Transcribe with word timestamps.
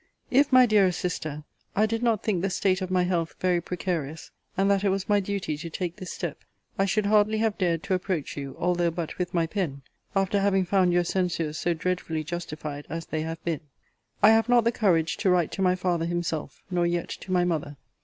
If, 0.31 0.51
my 0.51 0.65
dearest 0.65 0.99
Sister, 0.99 1.43
I 1.75 1.85
did 1.85 2.01
not 2.01 2.23
think 2.23 2.41
the 2.41 2.49
state 2.49 2.81
of 2.81 2.89
my 2.89 3.03
health 3.03 3.35
very 3.39 3.61
precarious, 3.61 4.31
and 4.57 4.67
that 4.71 4.83
it 4.83 4.89
was 4.89 5.07
my 5.07 5.19
duty 5.19 5.55
to 5.57 5.69
take 5.69 5.97
this 5.97 6.11
step, 6.11 6.39
I 6.75 6.85
should 6.85 7.05
hardly 7.05 7.37
have 7.37 7.59
dared 7.59 7.83
to 7.83 7.93
approach 7.93 8.35
you, 8.35 8.55
although 8.57 8.89
but 8.89 9.19
with 9.19 9.31
my 9.35 9.45
pen, 9.45 9.83
after 10.15 10.39
having 10.39 10.65
found 10.65 10.91
your 10.91 11.03
censures 11.03 11.59
so 11.59 11.75
dreadfully 11.75 12.23
justified 12.23 12.87
as 12.89 13.05
they 13.05 13.21
have 13.21 13.45
been. 13.45 13.61
I 14.23 14.31
have 14.31 14.49
not 14.49 14.63
the 14.63 14.71
courage 14.71 15.17
to 15.17 15.29
write 15.29 15.51
to 15.51 15.61
my 15.61 15.75
father 15.75 16.07
himself, 16.07 16.63
nor 16.71 16.87
yet 16.87 17.09
to 17.09 17.31
my 17.31 17.43
mother. 17.45 17.77